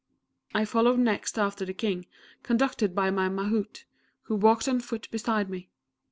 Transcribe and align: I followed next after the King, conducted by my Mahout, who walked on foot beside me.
I 0.55 0.65
followed 0.65 0.97
next 0.97 1.37
after 1.37 1.63
the 1.63 1.75
King, 1.75 2.07
conducted 2.41 2.95
by 2.95 3.11
my 3.11 3.29
Mahout, 3.29 3.85
who 4.23 4.35
walked 4.35 4.67
on 4.67 4.79
foot 4.79 5.07
beside 5.11 5.47
me. 5.47 5.69